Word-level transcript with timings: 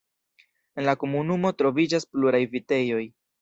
En 0.81 0.87
la 0.87 0.95
komunumo 1.03 1.51
troviĝas 1.59 2.09
pluraj 2.15 2.41
vitejoj. 2.57 3.05